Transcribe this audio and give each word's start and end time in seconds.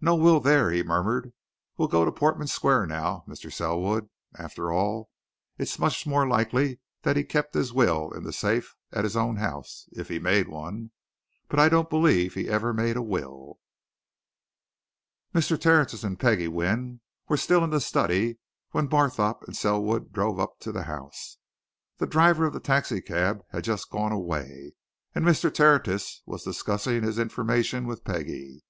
"No 0.00 0.14
will 0.14 0.38
there," 0.38 0.70
he 0.70 0.84
murmured. 0.84 1.32
"We'll 1.76 1.88
go 1.88 2.02
on 2.02 2.06
to 2.06 2.12
Portman 2.12 2.46
Square 2.46 2.86
now, 2.86 3.24
Mr. 3.26 3.52
Selwood. 3.52 4.08
After 4.38 4.70
all, 4.72 5.10
it's 5.58 5.80
much 5.80 6.06
more 6.06 6.28
likely 6.28 6.78
that 7.02 7.16
he'd 7.16 7.24
keep 7.28 7.52
his 7.54 7.72
will 7.72 8.12
in 8.12 8.22
the 8.22 8.32
safe 8.32 8.76
at 8.92 9.02
his 9.02 9.16
own 9.16 9.34
house 9.38 9.88
if 9.90 10.08
he 10.08 10.20
made 10.20 10.46
one. 10.46 10.92
But 11.48 11.58
I 11.58 11.68
don't 11.68 11.90
believe 11.90 12.34
he 12.34 12.48
ever 12.48 12.72
made 12.72 12.96
a 12.96 13.02
will." 13.02 13.58
Mr. 15.34 15.60
Tertius 15.60 16.04
and 16.04 16.20
Peggie 16.20 16.46
Wynne 16.46 17.00
were 17.28 17.36
still 17.36 17.64
in 17.64 17.70
the 17.70 17.80
study 17.80 18.38
when 18.70 18.86
Barthorpe 18.86 19.42
and 19.42 19.56
Selwood 19.56 20.12
drove 20.12 20.38
up 20.38 20.60
to 20.60 20.70
the 20.70 20.84
house. 20.84 21.38
The 21.98 22.06
driver 22.06 22.46
of 22.46 22.52
the 22.52 22.60
taxi 22.60 23.00
cab 23.00 23.42
had 23.50 23.64
just 23.64 23.90
gone 23.90 24.12
away, 24.12 24.74
and 25.16 25.24
Mr. 25.24 25.52
Tertius 25.52 26.22
was 26.26 26.44
discussing 26.44 27.02
his 27.02 27.18
information 27.18 27.88
with 27.88 28.04
Peggie. 28.04 28.62